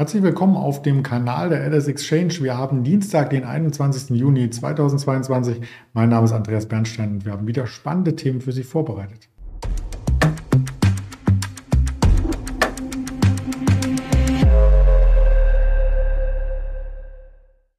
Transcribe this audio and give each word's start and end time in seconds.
Herzlich 0.00 0.22
willkommen 0.22 0.56
auf 0.56 0.82
dem 0.82 1.02
Kanal 1.02 1.48
der 1.48 1.68
LS 1.68 1.88
Exchange. 1.88 2.34
Wir 2.38 2.56
haben 2.56 2.84
Dienstag, 2.84 3.30
den 3.30 3.42
21. 3.42 4.16
Juni 4.16 4.48
2022. 4.48 5.60
Mein 5.92 6.08
Name 6.08 6.24
ist 6.24 6.30
Andreas 6.30 6.66
Bernstein 6.66 7.14
und 7.14 7.24
wir 7.24 7.32
haben 7.32 7.48
wieder 7.48 7.66
spannende 7.66 8.14
Themen 8.14 8.40
für 8.40 8.52
Sie 8.52 8.62
vorbereitet. 8.62 9.28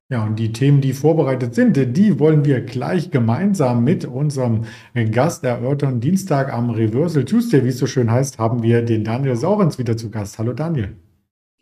Ja, 0.09 0.25
und 0.25 0.37
die 0.37 0.51
Themen, 0.51 0.81
die 0.81 0.91
vorbereitet 0.91 1.55
sind, 1.55 1.77
die 1.95 2.19
wollen 2.19 2.43
wir 2.43 2.59
gleich 2.59 3.11
gemeinsam 3.11 3.85
mit 3.85 4.03
unserem 4.03 4.65
Gast 5.11 5.45
erörtern. 5.45 6.01
Dienstag 6.01 6.51
am 6.51 6.69
Reversal 6.69 7.23
Tuesday, 7.23 7.63
wie 7.63 7.69
es 7.69 7.77
so 7.77 7.87
schön 7.87 8.11
heißt, 8.11 8.39
haben 8.39 8.61
wir 8.61 8.81
den 8.81 9.05
Daniel 9.05 9.37
Saurens 9.37 9.79
wieder 9.79 9.95
zu 9.95 10.11
Gast. 10.11 10.37
Hallo 10.37 10.51
Daniel. 10.51 10.97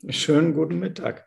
Schönen 0.10 0.54
guten 0.54 0.80
Mittag. 0.80 1.26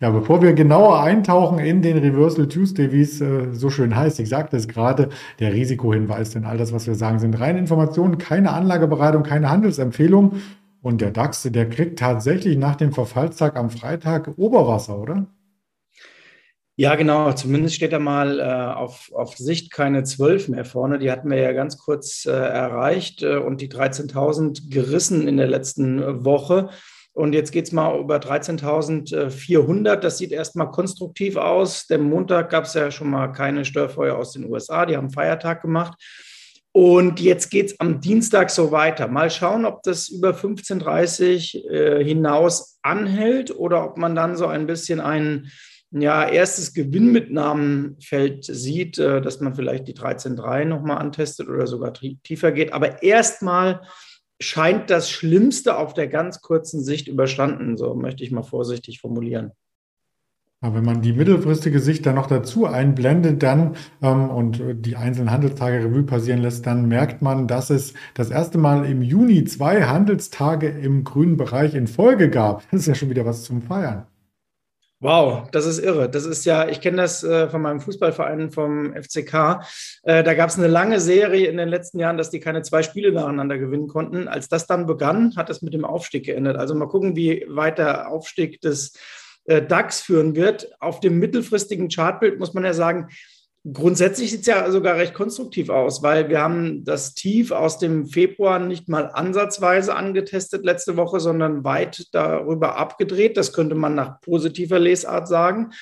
Ja, 0.00 0.10
bevor 0.10 0.42
wir 0.42 0.52
genauer 0.52 1.02
eintauchen 1.02 1.58
in 1.58 1.82
den 1.82 1.98
Reversal 1.98 2.48
Tuesday, 2.48 2.92
wie 2.92 3.00
es 3.00 3.20
äh, 3.20 3.52
so 3.52 3.70
schön 3.70 3.96
heißt, 3.96 4.20
ich 4.20 4.28
sagte 4.28 4.56
es 4.56 4.68
gerade, 4.68 5.08
der 5.38 5.52
Risikohinweis, 5.52 6.30
denn 6.30 6.44
all 6.44 6.58
das, 6.58 6.72
was 6.72 6.86
wir 6.86 6.94
sagen, 6.94 7.18
sind 7.18 7.38
reine 7.40 7.58
Informationen, 7.58 8.18
keine 8.18 8.52
Anlageberatung, 8.52 9.22
keine 9.22 9.50
Handelsempfehlung. 9.50 10.40
Und 10.82 11.00
der 11.00 11.10
DAX, 11.10 11.42
der 11.42 11.68
kriegt 11.68 11.98
tatsächlich 11.98 12.56
nach 12.56 12.76
dem 12.76 12.92
Verfallstag 12.92 13.56
am 13.56 13.70
Freitag 13.70 14.32
Oberwasser, 14.36 14.98
oder? 14.98 15.26
Ja, 16.76 16.94
genau. 16.94 17.32
Zumindest 17.32 17.74
steht 17.74 17.92
er 17.92 17.98
mal 17.98 18.38
äh, 18.38 18.42
auf, 18.42 19.10
auf 19.12 19.36
Sicht 19.36 19.72
keine 19.72 20.04
12 20.04 20.48
mehr 20.48 20.64
vorne. 20.64 21.00
Die 21.00 21.10
hatten 21.10 21.28
wir 21.28 21.38
ja 21.38 21.52
ganz 21.52 21.78
kurz 21.78 22.24
äh, 22.24 22.30
erreicht 22.30 23.24
äh, 23.24 23.36
und 23.36 23.60
die 23.60 23.68
13.000 23.68 24.70
gerissen 24.70 25.26
in 25.26 25.38
der 25.38 25.48
letzten 25.48 26.24
Woche. 26.24 26.70
Und 27.18 27.32
jetzt 27.32 27.50
geht 27.50 27.64
es 27.64 27.72
mal 27.72 27.98
über 27.98 28.18
13.400. 28.18 29.96
Das 29.96 30.18
sieht 30.18 30.30
erstmal 30.30 30.70
konstruktiv 30.70 31.34
aus. 31.34 31.88
Dem 31.88 32.04
Montag 32.04 32.48
gab 32.50 32.62
es 32.62 32.74
ja 32.74 32.92
schon 32.92 33.10
mal 33.10 33.32
keine 33.32 33.64
Störfeuer 33.64 34.16
aus 34.16 34.34
den 34.34 34.48
USA. 34.48 34.86
Die 34.86 34.96
haben 34.96 35.10
Feiertag 35.10 35.62
gemacht. 35.62 36.00
Und 36.70 37.18
jetzt 37.18 37.50
geht 37.50 37.72
es 37.72 37.80
am 37.80 38.00
Dienstag 38.00 38.50
so 38.50 38.70
weiter. 38.70 39.08
Mal 39.08 39.32
schauen, 39.32 39.64
ob 39.64 39.82
das 39.82 40.08
über 40.08 40.30
15.30 40.30 41.68
äh, 41.68 42.04
hinaus 42.04 42.78
anhält 42.82 43.50
oder 43.50 43.84
ob 43.84 43.96
man 43.96 44.14
dann 44.14 44.36
so 44.36 44.46
ein 44.46 44.68
bisschen 44.68 45.00
ein 45.00 45.50
ja, 45.90 46.28
erstes 46.28 46.72
Gewinnmitnahmenfeld 46.72 48.44
sieht, 48.44 48.96
äh, 49.00 49.20
dass 49.20 49.40
man 49.40 49.56
vielleicht 49.56 49.88
die 49.88 49.94
13.3 49.94 50.66
nochmal 50.66 50.98
antestet 50.98 51.48
oder 51.48 51.66
sogar 51.66 51.94
tiefer 51.94 52.52
geht. 52.52 52.72
Aber 52.72 53.02
erstmal 53.02 53.80
scheint 54.40 54.90
das 54.90 55.10
Schlimmste 55.10 55.76
auf 55.76 55.94
der 55.94 56.08
ganz 56.08 56.40
kurzen 56.40 56.82
Sicht 56.82 57.08
überstanden, 57.08 57.76
so 57.76 57.94
möchte 57.94 58.24
ich 58.24 58.30
mal 58.30 58.42
vorsichtig 58.42 59.00
formulieren. 59.00 59.52
Aber 60.60 60.76
wenn 60.76 60.84
man 60.84 61.02
die 61.02 61.12
mittelfristige 61.12 61.78
Sicht 61.78 62.04
dann 62.04 62.16
noch 62.16 62.26
dazu 62.26 62.66
einblendet, 62.66 63.44
dann 63.44 63.76
ähm, 64.02 64.28
und 64.28 64.60
die 64.84 64.96
einzelnen 64.96 65.30
Handelstage 65.30 65.84
Revue 65.84 66.02
passieren 66.02 66.40
lässt, 66.40 66.66
dann 66.66 66.88
merkt 66.88 67.22
man, 67.22 67.46
dass 67.46 67.70
es 67.70 67.94
das 68.14 68.30
erste 68.30 68.58
Mal 68.58 68.84
im 68.84 69.00
Juni 69.00 69.44
zwei 69.44 69.84
Handelstage 69.84 70.68
im 70.68 71.04
grünen 71.04 71.36
Bereich 71.36 71.74
in 71.74 71.86
Folge 71.86 72.28
gab. 72.28 72.68
Das 72.72 72.80
ist 72.80 72.86
ja 72.88 72.96
schon 72.96 73.10
wieder 73.10 73.24
was 73.24 73.44
zum 73.44 73.62
Feiern. 73.62 74.06
Wow, 75.00 75.48
das 75.52 75.64
ist 75.64 75.78
irre. 75.78 76.10
Das 76.10 76.24
ist 76.24 76.44
ja, 76.44 76.68
ich 76.68 76.80
kenne 76.80 76.96
das 76.96 77.22
äh, 77.22 77.48
von 77.48 77.62
meinem 77.62 77.80
Fußballverein 77.80 78.50
vom 78.50 78.92
FCK. 78.94 79.60
Äh, 80.02 80.24
da 80.24 80.34
gab 80.34 80.50
es 80.50 80.58
eine 80.58 80.66
lange 80.66 80.98
Serie 80.98 81.46
in 81.46 81.56
den 81.56 81.68
letzten 81.68 82.00
Jahren, 82.00 82.16
dass 82.16 82.30
die 82.30 82.40
keine 82.40 82.62
zwei 82.62 82.82
Spiele 82.82 83.12
nacheinander 83.12 83.58
gewinnen 83.58 83.86
konnten. 83.86 84.26
Als 84.26 84.48
das 84.48 84.66
dann 84.66 84.86
begann, 84.86 85.36
hat 85.36 85.50
es 85.50 85.62
mit 85.62 85.72
dem 85.72 85.84
Aufstieg 85.84 86.26
geendet. 86.26 86.56
Also 86.56 86.74
mal 86.74 86.88
gucken, 86.88 87.14
wie 87.14 87.46
weit 87.48 87.78
der 87.78 88.08
Aufstieg 88.08 88.60
des 88.60 88.92
äh, 89.44 89.62
DAX 89.62 90.00
führen 90.00 90.34
wird. 90.34 90.72
Auf 90.80 90.98
dem 90.98 91.20
mittelfristigen 91.20 91.88
Chartbild 91.88 92.40
muss 92.40 92.52
man 92.52 92.64
ja 92.64 92.74
sagen, 92.74 93.08
Grundsätzlich 93.72 94.30
sieht 94.30 94.40
es 94.40 94.46
ja 94.46 94.70
sogar 94.70 94.96
recht 94.96 95.14
konstruktiv 95.14 95.68
aus, 95.68 96.02
weil 96.02 96.28
wir 96.28 96.40
haben 96.40 96.84
das 96.84 97.14
Tief 97.14 97.50
aus 97.50 97.78
dem 97.78 98.06
Februar 98.06 98.58
nicht 98.58 98.88
mal 98.88 99.10
ansatzweise 99.12 99.94
angetestet 99.94 100.64
letzte 100.64 100.96
Woche, 100.96 101.18
sondern 101.20 101.64
weit 101.64 102.06
darüber 102.12 102.76
abgedreht. 102.76 103.36
Das 103.36 103.52
könnte 103.52 103.74
man 103.74 103.94
nach 103.94 104.20
positiver 104.20 104.78
Lesart 104.78 105.28
sagen. 105.28 105.72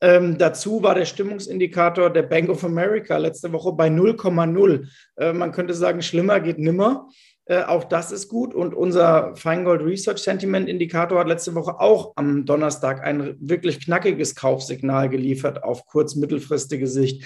Ähm, 0.00 0.38
dazu 0.38 0.82
war 0.82 0.94
der 0.94 1.04
Stimmungsindikator 1.04 2.10
der 2.10 2.22
Bank 2.22 2.48
of 2.48 2.64
America 2.64 3.16
letzte 3.16 3.52
Woche 3.52 3.72
bei 3.72 3.88
0,0. 3.88 4.88
Äh, 5.16 5.32
man 5.32 5.52
könnte 5.52 5.74
sagen, 5.74 6.02
schlimmer 6.02 6.40
geht 6.40 6.58
nimmer. 6.58 7.08
Äh, 7.50 7.64
auch 7.64 7.82
das 7.82 8.12
ist 8.12 8.28
gut. 8.28 8.54
Und 8.54 8.74
unser 8.74 9.34
Feingold 9.34 9.82
Research 9.82 10.20
Sentiment 10.20 10.68
Indikator 10.68 11.18
hat 11.18 11.26
letzte 11.26 11.56
Woche 11.56 11.80
auch 11.80 12.12
am 12.14 12.46
Donnerstag 12.46 13.02
ein 13.02 13.34
wirklich 13.40 13.84
knackiges 13.84 14.36
Kaufsignal 14.36 15.08
geliefert 15.08 15.64
auf 15.64 15.84
kurz-mittelfristige 15.84 16.86
Sicht. 16.86 17.24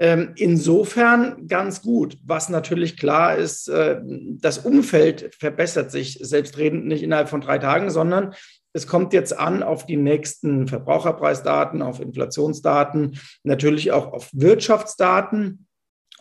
Ähm, 0.00 0.32
insofern 0.34 1.46
ganz 1.46 1.82
gut. 1.82 2.18
Was 2.24 2.48
natürlich 2.48 2.96
klar 2.96 3.36
ist, 3.36 3.68
äh, 3.68 4.00
das 4.02 4.58
Umfeld 4.58 5.36
verbessert 5.38 5.92
sich 5.92 6.18
selbstredend 6.20 6.86
nicht 6.86 7.04
innerhalb 7.04 7.28
von 7.28 7.40
drei 7.40 7.58
Tagen, 7.58 7.90
sondern 7.90 8.34
es 8.72 8.88
kommt 8.88 9.12
jetzt 9.12 9.38
an 9.38 9.62
auf 9.62 9.86
die 9.86 9.96
nächsten 9.96 10.66
Verbraucherpreisdaten, 10.66 11.80
auf 11.80 12.00
Inflationsdaten, 12.00 13.20
natürlich 13.44 13.92
auch 13.92 14.12
auf 14.12 14.30
Wirtschaftsdaten. 14.32 15.68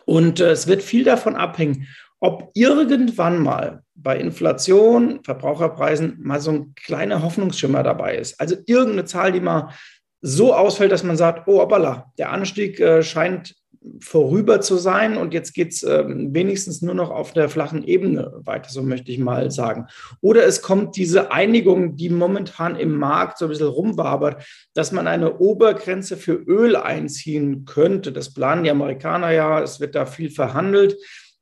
Und 0.05 0.39
äh, 0.39 0.51
es 0.51 0.67
wird 0.67 0.83
viel 0.83 1.03
davon 1.03 1.35
abhängen, 1.35 1.87
ob 2.19 2.51
irgendwann 2.53 3.41
mal 3.41 3.83
bei 3.95 4.17
Inflation, 4.17 5.19
Verbraucherpreisen 5.23 6.17
mal 6.19 6.39
so 6.39 6.51
ein 6.51 6.73
kleiner 6.75 7.23
Hoffnungsschimmer 7.23 7.83
dabei 7.83 8.15
ist. 8.17 8.39
Also 8.39 8.55
irgendeine 8.65 9.05
Zahl, 9.05 9.31
die 9.31 9.41
mal 9.41 9.73
so 10.21 10.53
ausfällt, 10.53 10.91
dass 10.91 11.03
man 11.03 11.17
sagt, 11.17 11.47
oh, 11.47 11.59
hoppala, 11.59 12.11
der 12.17 12.31
Anstieg 12.31 12.79
äh, 12.79 13.03
scheint 13.03 13.55
vorüber 14.01 14.59
zu 14.59 14.75
sein 14.75 15.15
und 15.15 15.33
jetzt 15.33 15.53
geht 15.53 15.71
es 15.71 15.83
ähm, 15.83 16.33
wenigstens 16.33 16.81
nur 16.81 16.93
noch 16.93 17.11
auf 17.11 17.31
der 17.31 17.47
flachen 17.47 17.83
Ebene 17.85 18.33
weiter, 18.43 18.69
so 18.69 18.83
möchte 18.83 19.11
ich 19.11 19.19
mal 19.19 19.51
sagen. 19.51 19.87
Oder 20.19 20.45
es 20.45 20.61
kommt 20.61 20.97
diese 20.97 21.31
Einigung, 21.31 21.95
die 21.95 22.09
momentan 22.09 22.75
im 22.75 22.97
Markt 22.97 23.37
so 23.37 23.45
ein 23.45 23.49
bisschen 23.49 23.67
rumwabert, 23.67 24.43
dass 24.73 24.91
man 24.91 25.07
eine 25.07 25.37
Obergrenze 25.37 26.17
für 26.17 26.33
Öl 26.33 26.75
einziehen 26.75 27.63
könnte. 27.63 28.11
Das 28.11 28.33
planen 28.33 28.65
die 28.65 28.71
Amerikaner 28.71 29.31
ja, 29.31 29.61
es 29.61 29.79
wird 29.79 29.95
da 29.95 30.05
viel 30.05 30.29
verhandelt. 30.29 30.97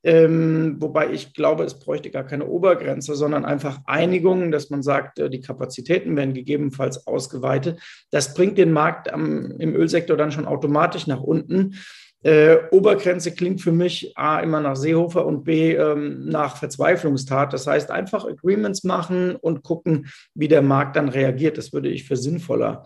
Ähm, 0.07 0.78
wobei 0.79 1.12
ich 1.12 1.34
glaube, 1.34 1.66
es 1.66 1.78
bräuchte 1.78 2.09
gar 2.09 2.23
keine 2.23 2.47
Obergrenze, 2.47 3.13
sondern 3.13 3.44
einfach 3.44 3.81
Einigungen, 3.88 4.53
dass 4.53 4.69
man 4.69 4.81
sagt, 4.81 5.19
äh, 5.19 5.29
die 5.29 5.41
Kapazitäten 5.41 6.16
werden 6.16 6.34
gegebenenfalls 6.34 7.07
ausgeweitet. 7.07 7.81
Das 8.09 8.34
bringt 8.34 8.57
den 8.57 8.72
Markt 8.72 9.12
am, 9.12 9.51
im 9.59 9.75
Ölsektor 9.75 10.16
dann 10.16 10.31
schon 10.31 10.45
automatisch 10.45 11.07
nach 11.07 11.19
unten. 11.19 11.75
Äh, 12.23 12.56
Obergrenze 12.72 13.34
klingt 13.34 13.59
für 13.59 13.73
mich 13.73 14.18
A 14.18 14.40
immer 14.40 14.62
nach 14.62 14.78
Seehofer 14.78 15.25
und 15.25 15.44
B 15.44 15.73
ähm, 15.73 16.24
nach 16.24 16.56
Verzweiflungstat. 16.56 17.51
Das 17.51 17.68
heißt, 17.68 17.91
einfach 17.91 18.24
Agreements 18.24 18.85
machen 18.85 19.35
und 19.35 19.62
gucken, 19.62 20.07
wie 20.34 20.47
der 20.47 20.62
Markt 20.62 20.95
dann 20.95 21.09
reagiert. 21.09 21.57
Das 21.57 21.74
würde 21.74 21.89
ich 21.89 22.06
für 22.06 22.16
sinnvoller 22.16 22.85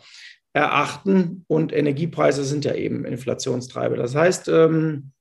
erachten. 0.54 1.46
Und 1.48 1.72
Energiepreise 1.72 2.44
sind 2.44 2.66
ja 2.66 2.74
eben 2.74 3.06
Inflationstreiber. 3.06 3.96
Das 3.96 4.16
heißt, 4.16 4.48
ähm, 4.48 5.12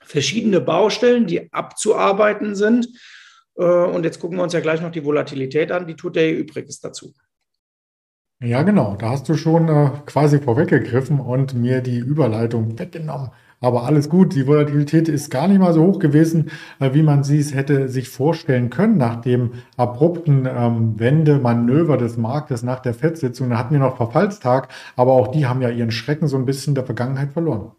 verschiedene 0.00 0.60
Baustellen, 0.60 1.26
die 1.26 1.52
abzuarbeiten 1.52 2.54
sind. 2.54 2.88
Äh, 3.56 3.64
und 3.64 4.04
jetzt 4.04 4.20
gucken 4.20 4.38
wir 4.38 4.42
uns 4.42 4.52
ja 4.52 4.60
gleich 4.60 4.80
noch 4.80 4.90
die 4.90 5.04
Volatilität 5.04 5.72
an, 5.72 5.86
die 5.86 5.94
tut 5.94 6.16
der 6.16 6.36
Übriges 6.36 6.80
dazu. 6.80 7.14
Ja, 8.42 8.62
genau, 8.62 8.96
da 8.96 9.10
hast 9.10 9.28
du 9.28 9.34
schon 9.34 9.68
äh, 9.68 9.90
quasi 10.06 10.38
vorweggegriffen 10.38 11.20
und 11.20 11.54
mir 11.54 11.82
die 11.82 11.98
Überleitung 11.98 12.78
weggenommen. 12.78 13.32
Aber 13.60 13.84
alles 13.84 14.08
gut, 14.08 14.34
die 14.34 14.46
Volatilität 14.46 15.08
ist 15.10 15.30
gar 15.30 15.46
nicht 15.46 15.58
mal 15.58 15.74
so 15.74 15.84
hoch 15.84 15.98
gewesen, 15.98 16.50
äh, 16.78 16.94
wie 16.94 17.02
man 17.02 17.22
sie 17.22 17.38
es 17.38 17.54
hätte 17.54 17.90
sich 17.90 18.08
vorstellen 18.08 18.70
können 18.70 18.96
nach 18.96 19.20
dem 19.20 19.52
abrupten 19.76 20.48
ähm, 20.50 20.98
Wendemanöver 20.98 21.98
des 21.98 22.16
Marktes 22.16 22.62
nach 22.62 22.80
der 22.80 22.94
FED-Sitzung. 22.94 23.50
Da 23.50 23.58
hatten 23.58 23.74
wir 23.74 23.80
noch 23.80 23.98
Verfallstag, 23.98 24.68
aber 24.96 25.12
auch 25.12 25.28
die 25.28 25.44
haben 25.44 25.60
ja 25.60 25.68
ihren 25.68 25.90
Schrecken 25.90 26.26
so 26.26 26.38
ein 26.38 26.46
bisschen 26.46 26.74
der 26.74 26.84
Vergangenheit 26.84 27.32
verloren. 27.32 27.72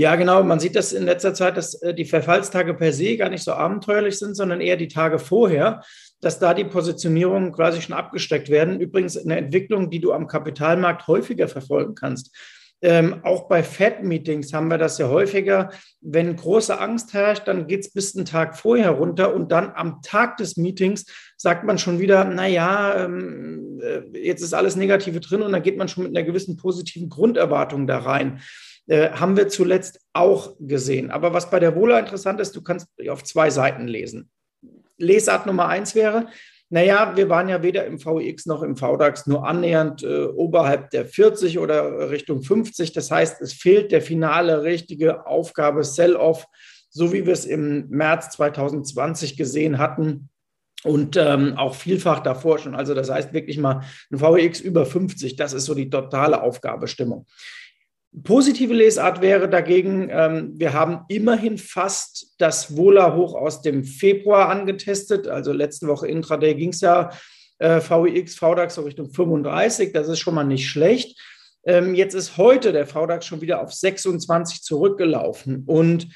Ja, 0.00 0.16
genau. 0.16 0.42
Man 0.42 0.60
sieht 0.60 0.76
das 0.76 0.94
in 0.94 1.04
letzter 1.04 1.34
Zeit, 1.34 1.58
dass 1.58 1.74
äh, 1.74 1.92
die 1.92 2.06
Verfallstage 2.06 2.72
per 2.72 2.90
se 2.90 3.18
gar 3.18 3.28
nicht 3.28 3.44
so 3.44 3.52
abenteuerlich 3.52 4.18
sind, 4.18 4.34
sondern 4.34 4.62
eher 4.62 4.78
die 4.78 4.88
Tage 4.88 5.18
vorher, 5.18 5.82
dass 6.22 6.38
da 6.38 6.54
die 6.54 6.64
Positionierungen 6.64 7.52
quasi 7.52 7.82
schon 7.82 7.94
abgesteckt 7.94 8.48
werden. 8.48 8.80
Übrigens 8.80 9.18
eine 9.18 9.36
Entwicklung, 9.36 9.90
die 9.90 10.00
du 10.00 10.14
am 10.14 10.26
Kapitalmarkt 10.26 11.06
häufiger 11.06 11.48
verfolgen 11.48 11.96
kannst. 11.96 12.34
Ähm, 12.80 13.20
auch 13.24 13.46
bei 13.46 13.62
Fed-Meetings 13.62 14.54
haben 14.54 14.68
wir 14.68 14.78
das 14.78 14.96
ja 14.96 15.10
häufiger. 15.10 15.68
Wenn 16.00 16.34
große 16.34 16.80
Angst 16.80 17.12
herrscht, 17.12 17.46
dann 17.46 17.66
geht 17.66 17.80
es 17.80 17.92
bis 17.92 18.16
einen 18.16 18.24
Tag 18.24 18.56
vorher 18.56 18.92
runter 18.92 19.34
und 19.34 19.52
dann 19.52 19.72
am 19.74 20.00
Tag 20.00 20.38
des 20.38 20.56
Meetings 20.56 21.04
sagt 21.36 21.64
man 21.64 21.76
schon 21.76 21.98
wieder, 21.98 22.24
naja, 22.24 23.04
ähm, 23.04 23.82
äh, 23.82 24.18
jetzt 24.18 24.40
ist 24.40 24.54
alles 24.54 24.76
Negative 24.76 25.20
drin 25.20 25.42
und 25.42 25.52
dann 25.52 25.62
geht 25.62 25.76
man 25.76 25.88
schon 25.88 26.04
mit 26.04 26.16
einer 26.16 26.24
gewissen 26.24 26.56
positiven 26.56 27.10
Grunderwartung 27.10 27.86
da 27.86 27.98
rein. 27.98 28.40
Äh, 28.90 29.12
haben 29.12 29.36
wir 29.36 29.46
zuletzt 29.46 30.00
auch 30.12 30.56
gesehen. 30.58 31.12
Aber 31.12 31.32
was 31.32 31.48
bei 31.48 31.60
der 31.60 31.76
Wohler 31.76 32.00
interessant 32.00 32.40
ist, 32.40 32.56
du 32.56 32.62
kannst 32.62 32.88
auf 33.08 33.22
zwei 33.22 33.48
Seiten 33.48 33.86
lesen. 33.86 34.30
Lesart 34.98 35.46
Nummer 35.46 35.68
eins 35.68 35.94
wäre, 35.94 36.26
Naja, 36.70 37.16
wir 37.16 37.28
waren 37.28 37.48
ja 37.48 37.62
weder 37.62 37.84
im 37.86 38.00
VX 38.00 38.46
noch 38.46 38.62
im 38.62 38.76
VDAX 38.76 39.28
nur 39.28 39.46
annähernd 39.46 40.02
äh, 40.02 40.24
oberhalb 40.24 40.90
der 40.90 41.04
40 41.04 41.60
oder 41.60 42.10
Richtung 42.10 42.42
50. 42.42 42.92
Das 42.92 43.12
heißt, 43.12 43.40
es 43.40 43.52
fehlt 43.52 43.92
der 43.92 44.02
finale 44.02 44.64
richtige 44.64 45.24
Aufgabe 45.24 45.84
Sell-off, 45.84 46.46
so 46.88 47.12
wie 47.12 47.26
wir 47.26 47.32
es 47.32 47.46
im 47.46 47.88
März 47.90 48.30
2020 48.30 49.36
gesehen 49.36 49.78
hatten 49.78 50.30
und 50.82 51.16
ähm, 51.16 51.54
auch 51.56 51.76
vielfach 51.76 52.20
davor 52.20 52.58
schon. 52.58 52.74
Also 52.74 52.94
das 52.94 53.08
heißt 53.08 53.32
wirklich 53.32 53.58
mal 53.58 53.82
ein 54.10 54.18
VX 54.18 54.60
über 54.60 54.84
50, 54.84 55.36
das 55.36 55.52
ist 55.52 55.66
so 55.66 55.74
die 55.74 55.90
totale 55.90 56.42
Aufgabestimmung. 56.42 57.26
Positive 58.24 58.74
Lesart 58.74 59.20
wäre 59.20 59.48
dagegen, 59.48 60.08
ähm, 60.10 60.52
wir 60.56 60.72
haben 60.72 61.04
immerhin 61.08 61.58
fast 61.58 62.34
das 62.38 62.76
Vola 62.76 63.14
hoch 63.14 63.34
aus 63.34 63.62
dem 63.62 63.84
Februar 63.84 64.48
angetestet. 64.48 65.28
Also 65.28 65.52
letzte 65.52 65.86
Woche 65.86 66.08
Intraday 66.08 66.54
ging 66.54 66.70
es 66.70 66.80
ja 66.80 67.10
äh, 67.58 67.80
VIX, 67.80 68.34
VDAX 68.34 68.74
so 68.74 68.82
Richtung 68.82 69.10
35. 69.10 69.92
Das 69.92 70.08
ist 70.08 70.18
schon 70.18 70.34
mal 70.34 70.44
nicht 70.44 70.68
schlecht. 70.68 71.20
Ähm, 71.64 71.94
jetzt 71.94 72.14
ist 72.14 72.36
heute 72.36 72.72
der 72.72 72.86
VDAX 72.86 73.26
schon 73.26 73.42
wieder 73.42 73.62
auf 73.62 73.72
26 73.72 74.62
zurückgelaufen. 74.62 75.62
Und 75.66 76.08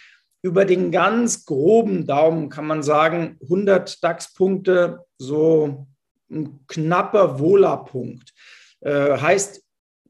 über 0.43 0.65
den 0.65 0.91
ganz 0.91 1.45
groben 1.45 2.07
Daumen 2.07 2.49
kann 2.49 2.67
man 2.67 2.83
sagen, 2.83 3.39
100 3.43 4.03
DAX-Punkte, 4.03 5.01
so 5.17 5.87
ein 6.31 6.61
knapper 6.67 7.39
Vola-Punkt. 7.39 8.33
Äh, 8.81 9.17
heißt, 9.17 9.64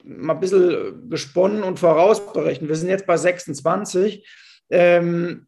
mal 0.04 0.34
ein 0.34 0.40
bisschen 0.40 1.08
gesponnen 1.08 1.62
und 1.62 1.78
vorausberechnet. 1.78 2.68
Wir 2.68 2.76
sind 2.76 2.90
jetzt 2.90 3.06
bei 3.06 3.16
26. 3.16 4.26
Ähm, 4.70 5.46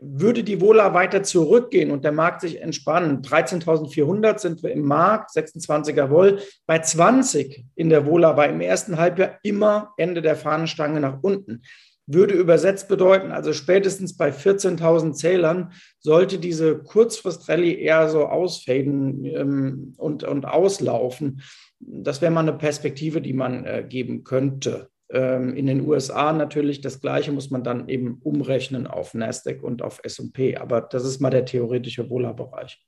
würde 0.00 0.44
die 0.44 0.60
Vola 0.60 0.94
weiter 0.94 1.22
zurückgehen 1.22 1.90
und 1.90 2.04
der 2.04 2.12
Markt 2.12 2.42
sich 2.42 2.60
entspannen, 2.60 3.22
13.400 3.22 4.38
sind 4.38 4.62
wir 4.62 4.70
im 4.70 4.82
Markt, 4.82 5.30
26er 5.30 6.10
Woll, 6.10 6.40
bei 6.66 6.78
20 6.78 7.64
in 7.74 7.88
der 7.88 8.06
Vola 8.06 8.36
war 8.36 8.48
im 8.48 8.60
ersten 8.60 8.96
Halbjahr 8.96 9.38
immer 9.42 9.92
Ende 9.96 10.22
der 10.22 10.36
Fahnenstange 10.36 11.00
nach 11.00 11.18
unten. 11.22 11.62
Würde 12.06 12.34
übersetzt 12.34 12.88
bedeuten, 12.88 13.32
also 13.32 13.52
spätestens 13.52 14.16
bei 14.16 14.30
14.000 14.30 15.12
Zählern 15.14 15.72
sollte 15.98 16.38
diese 16.38 16.78
Kurzfrist-Rallye 16.78 17.74
eher 17.78 18.08
so 18.08 18.26
ausfaden 18.26 19.24
ähm, 19.24 19.94
und, 19.98 20.24
und 20.24 20.46
auslaufen 20.46 21.42
das 21.80 22.20
wäre 22.20 22.32
mal 22.32 22.40
eine 22.40 22.52
Perspektive, 22.52 23.20
die 23.20 23.32
man 23.32 23.64
äh, 23.64 23.84
geben 23.88 24.24
könnte. 24.24 24.90
Ähm, 25.10 25.54
in 25.56 25.66
den 25.66 25.86
USA 25.86 26.32
natürlich 26.32 26.80
das 26.80 27.00
Gleiche 27.00 27.32
muss 27.32 27.50
man 27.50 27.64
dann 27.64 27.88
eben 27.88 28.20
umrechnen 28.22 28.86
auf 28.86 29.14
Nasdaq 29.14 29.62
und 29.62 29.82
auf 29.82 30.00
S&P. 30.02 30.56
Aber 30.56 30.80
das 30.82 31.04
ist 31.04 31.20
mal 31.20 31.30
der 31.30 31.44
theoretische 31.44 32.10
Wohlerbereich. 32.10 32.84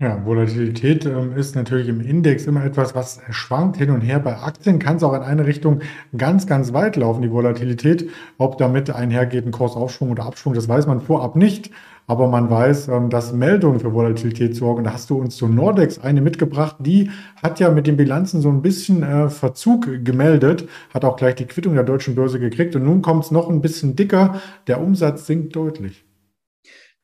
Ja, 0.00 0.24
Volatilität 0.24 1.06
ähm, 1.06 1.36
ist 1.36 1.56
natürlich 1.56 1.88
im 1.88 2.00
Index 2.00 2.46
immer 2.46 2.64
etwas, 2.64 2.94
was 2.94 3.20
schwankt 3.30 3.78
hin 3.78 3.90
und 3.90 4.02
her. 4.02 4.20
Bei 4.20 4.36
Aktien 4.38 4.78
kann 4.78 4.94
es 4.96 5.02
auch 5.02 5.12
in 5.12 5.22
eine 5.22 5.44
Richtung 5.44 5.80
ganz, 6.16 6.46
ganz 6.46 6.72
weit 6.72 6.94
laufen, 6.94 7.20
die 7.20 7.32
Volatilität. 7.32 8.08
Ob 8.38 8.58
damit 8.58 8.90
einhergeht 8.90 9.44
ein 9.44 9.50
Kursaufschwung 9.50 10.12
oder 10.12 10.24
Abschwung, 10.24 10.54
das 10.54 10.68
weiß 10.68 10.86
man 10.86 11.00
vorab 11.00 11.34
nicht. 11.34 11.72
Aber 12.06 12.28
man 12.28 12.48
weiß, 12.48 12.86
ähm, 12.88 13.10
dass 13.10 13.32
Meldungen 13.32 13.80
für 13.80 13.92
Volatilität 13.92 14.54
sorgen. 14.54 14.84
Da 14.84 14.92
hast 14.92 15.10
du 15.10 15.18
uns 15.18 15.36
zu 15.36 15.48
Nordex 15.48 15.98
eine 15.98 16.20
mitgebracht. 16.20 16.76
Die 16.78 17.10
hat 17.42 17.58
ja 17.58 17.68
mit 17.70 17.88
den 17.88 17.96
Bilanzen 17.96 18.40
so 18.40 18.50
ein 18.50 18.62
bisschen 18.62 19.02
äh, 19.02 19.28
Verzug 19.28 20.04
gemeldet, 20.04 20.68
hat 20.94 21.04
auch 21.04 21.16
gleich 21.16 21.34
die 21.34 21.46
Quittung 21.46 21.74
der 21.74 21.82
deutschen 21.82 22.14
Börse 22.14 22.38
gekriegt. 22.38 22.76
Und 22.76 22.84
nun 22.84 23.02
kommt 23.02 23.24
es 23.24 23.30
noch 23.32 23.50
ein 23.50 23.60
bisschen 23.60 23.96
dicker. 23.96 24.40
Der 24.68 24.80
Umsatz 24.80 25.26
sinkt 25.26 25.56
deutlich. 25.56 26.07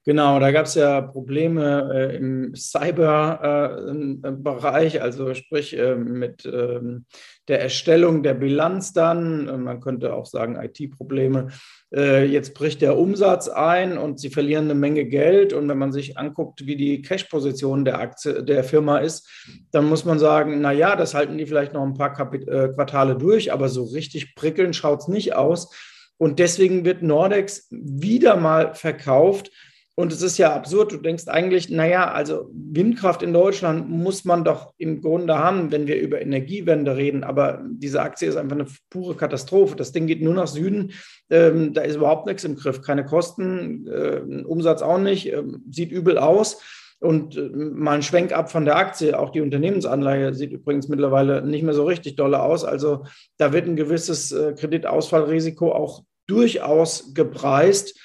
Genau, 0.06 0.38
da 0.38 0.52
gab 0.52 0.66
es 0.66 0.74
ja 0.74 1.00
Probleme 1.00 1.90
äh, 1.94 2.14
im 2.16 2.54
Cyber-Bereich, 2.54 4.96
äh, 4.96 4.98
also 4.98 5.32
sprich 5.32 5.78
äh, 5.78 5.94
mit 5.94 6.44
ähm, 6.44 7.06
der 7.48 7.62
Erstellung 7.62 8.22
der 8.22 8.34
Bilanz 8.34 8.92
dann. 8.92 9.48
Äh, 9.48 9.56
man 9.56 9.80
könnte 9.80 10.12
auch 10.12 10.26
sagen 10.26 10.56
IT-Probleme. 10.56 11.48
Äh, 11.90 12.26
jetzt 12.26 12.52
bricht 12.52 12.82
der 12.82 12.98
Umsatz 12.98 13.48
ein 13.48 13.96
und 13.96 14.20
sie 14.20 14.28
verlieren 14.28 14.64
eine 14.64 14.74
Menge 14.74 15.06
Geld. 15.06 15.54
Und 15.54 15.70
wenn 15.70 15.78
man 15.78 15.90
sich 15.90 16.18
anguckt, 16.18 16.66
wie 16.66 16.76
die 16.76 17.00
Cash-Position 17.00 17.86
der 17.86 17.98
Aktie 17.98 18.44
der 18.44 18.62
Firma 18.62 18.98
ist, 18.98 19.26
dann 19.70 19.86
muss 19.86 20.04
man 20.04 20.18
sagen, 20.18 20.60
na 20.60 20.72
ja, 20.72 20.96
das 20.96 21.14
halten 21.14 21.38
die 21.38 21.46
vielleicht 21.46 21.72
noch 21.72 21.82
ein 21.82 21.94
paar 21.94 22.12
Kapit 22.12 22.46
äh, 22.46 22.68
Quartale 22.74 23.16
durch, 23.16 23.54
aber 23.54 23.70
so 23.70 23.84
richtig 23.84 24.34
prickeln 24.34 24.74
schaut 24.74 25.00
es 25.00 25.08
nicht 25.08 25.34
aus. 25.34 25.74
Und 26.18 26.40
deswegen 26.40 26.84
wird 26.84 27.02
Nordex 27.02 27.68
wieder 27.70 28.36
mal 28.36 28.74
verkauft 28.74 29.50
und 29.96 30.12
es 30.12 30.22
ist 30.22 30.38
ja 30.38 30.52
absurd, 30.52 30.90
du 30.90 30.96
denkst 30.96 31.28
eigentlich, 31.28 31.70
naja, 31.70 32.10
also 32.10 32.50
Windkraft 32.52 33.22
in 33.22 33.32
Deutschland 33.32 33.88
muss 33.88 34.24
man 34.24 34.42
doch 34.42 34.74
im 34.76 35.00
Grunde 35.00 35.38
haben, 35.38 35.70
wenn 35.70 35.86
wir 35.86 36.00
über 36.00 36.20
Energiewende 36.20 36.96
reden. 36.96 37.22
Aber 37.22 37.62
diese 37.64 38.02
Aktie 38.02 38.28
ist 38.28 38.36
einfach 38.36 38.56
eine 38.56 38.66
pure 38.90 39.14
Katastrophe. 39.14 39.76
Das 39.76 39.92
Ding 39.92 40.08
geht 40.08 40.20
nur 40.20 40.34
nach 40.34 40.48
Süden. 40.48 40.92
Ähm, 41.30 41.74
da 41.74 41.82
ist 41.82 41.94
überhaupt 41.94 42.26
nichts 42.26 42.42
im 42.42 42.56
Griff. 42.56 42.82
Keine 42.82 43.04
Kosten, 43.04 43.86
äh, 43.86 44.42
Umsatz 44.44 44.82
auch 44.82 44.98
nicht, 44.98 45.32
äh, 45.32 45.44
sieht 45.70 45.92
übel 45.92 46.18
aus. 46.18 46.60
Und 46.98 47.36
äh, 47.36 47.48
mal 47.52 47.92
ein 47.92 48.02
Schwenk 48.02 48.32
ab 48.32 48.50
von 48.50 48.64
der 48.64 48.76
Aktie. 48.76 49.16
Auch 49.16 49.30
die 49.30 49.42
Unternehmensanleihe 49.42 50.34
sieht 50.34 50.50
übrigens 50.50 50.88
mittlerweile 50.88 51.46
nicht 51.46 51.62
mehr 51.62 51.74
so 51.74 51.84
richtig 51.84 52.16
dolle 52.16 52.42
aus. 52.42 52.64
Also 52.64 53.04
da 53.36 53.52
wird 53.52 53.68
ein 53.68 53.76
gewisses 53.76 54.32
äh, 54.32 54.54
Kreditausfallrisiko 54.54 55.70
auch 55.70 56.02
durchaus 56.26 57.14
gepreist. 57.14 57.96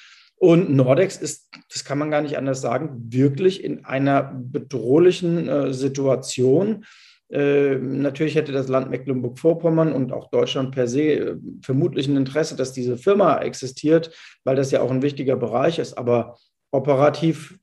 Und 0.42 0.74
Nordex 0.74 1.18
ist, 1.18 1.50
das 1.70 1.84
kann 1.84 1.98
man 1.98 2.10
gar 2.10 2.22
nicht 2.22 2.38
anders 2.38 2.62
sagen, 2.62 3.12
wirklich 3.12 3.62
in 3.62 3.84
einer 3.84 4.22
bedrohlichen 4.22 5.46
äh, 5.46 5.74
Situation. 5.74 6.86
Äh, 7.28 7.74
natürlich 7.74 8.36
hätte 8.36 8.50
das 8.50 8.68
Land 8.68 8.88
Mecklenburg-Vorpommern 8.88 9.92
und 9.92 10.12
auch 10.12 10.30
Deutschland 10.30 10.74
per 10.74 10.88
se 10.88 11.02
äh, 11.02 11.36
vermutlich 11.62 12.08
ein 12.08 12.16
Interesse, 12.16 12.56
dass 12.56 12.72
diese 12.72 12.96
Firma 12.96 13.38
existiert, 13.40 14.16
weil 14.42 14.56
das 14.56 14.70
ja 14.70 14.80
auch 14.80 14.90
ein 14.90 15.02
wichtiger 15.02 15.36
Bereich 15.36 15.78
ist. 15.78 15.98
Aber 15.98 16.38
operativ 16.70 17.58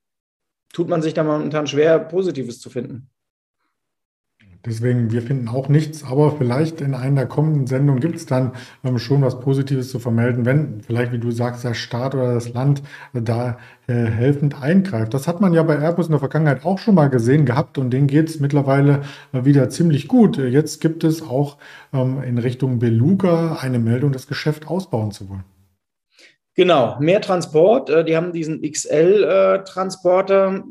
tut 0.71 0.87
man 0.87 1.01
sich 1.01 1.15
da 1.15 1.23
momentan 1.23 1.65
schwer, 1.65 1.97
Positives 1.97 2.59
zu 2.59 2.69
finden. 2.69 3.09
Deswegen, 4.67 5.11
wir 5.11 5.21
finden 5.21 5.47
auch 5.47 5.69
nichts, 5.69 6.03
aber 6.03 6.35
vielleicht 6.37 6.81
in 6.81 6.93
einer 6.93 7.25
kommenden 7.25 7.67
Sendung 7.67 7.99
gibt 7.99 8.17
es 8.17 8.25
dann 8.25 8.51
ähm, 8.83 8.99
schon 8.99 9.21
was 9.21 9.39
Positives 9.39 9.89
zu 9.89 9.99
vermelden, 9.99 10.45
wenn 10.45 10.81
vielleicht, 10.81 11.13
wie 11.13 11.19
du 11.19 11.31
sagst, 11.31 11.63
der 11.63 11.73
Staat 11.73 12.15
oder 12.15 12.33
das 12.33 12.53
Land 12.53 12.83
äh, 13.13 13.21
da 13.21 13.57
äh, 13.87 13.93
helfend 13.93 14.61
eingreift. 14.61 15.13
Das 15.13 15.27
hat 15.27 15.39
man 15.39 15.53
ja 15.53 15.63
bei 15.63 15.79
Airbus 15.79 16.07
in 16.07 16.11
der 16.11 16.19
Vergangenheit 16.19 16.65
auch 16.65 16.79
schon 16.79 16.95
mal 16.95 17.09
gesehen 17.09 17.45
gehabt 17.45 17.77
und 17.77 17.91
denen 17.91 18.07
geht 18.07 18.27
es 18.29 18.41
mittlerweile 18.41 19.03
äh, 19.31 19.45
wieder 19.45 19.69
ziemlich 19.69 20.09
gut. 20.09 20.37
Äh, 20.37 20.47
jetzt 20.47 20.81
gibt 20.81 21.05
es 21.05 21.21
auch 21.21 21.57
ähm, 21.93 22.21
in 22.21 22.37
Richtung 22.37 22.79
Beluga 22.79 23.59
eine 23.61 23.79
Meldung, 23.79 24.11
das 24.11 24.27
Geschäft 24.27 24.67
ausbauen 24.67 25.11
zu 25.11 25.29
wollen. 25.29 25.45
Genau, 26.57 26.97
mehr 26.99 27.21
Transport. 27.21 27.89
Äh, 27.89 28.03
die 28.03 28.17
haben 28.17 28.33
diesen 28.33 28.61
XL-Transporter 28.63 30.55
äh, 30.55 30.61